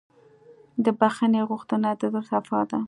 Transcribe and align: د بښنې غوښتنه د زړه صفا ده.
د 0.83 0.85
بښنې 0.99 1.41
غوښتنه 1.49 1.89
د 1.99 2.03
زړه 2.13 2.21
صفا 2.29 2.59
ده. 2.69 2.79